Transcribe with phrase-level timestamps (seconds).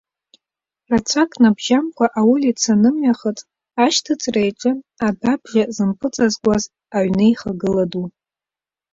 [0.89, 3.39] Рацәак набжьамкәа аулица нымҩахыҵ
[3.83, 4.77] ашьҭыҵра иаҿын
[5.07, 6.63] адәы абжа зымпыҵазкуаз
[6.97, 8.05] аҩнеихагыла ду.